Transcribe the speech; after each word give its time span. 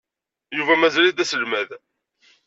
Yuba 0.57 0.73
mazal-it 0.81 1.15
d 1.17 1.19
aselmad. 1.23 1.69